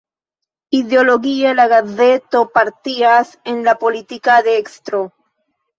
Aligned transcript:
Ideologie 0.77 1.51
la 1.59 1.67
gazeto 1.75 2.43
partias 2.57 3.37
en 3.55 3.65
la 3.69 3.79
politika 3.87 4.43
dekstro. 4.53 5.09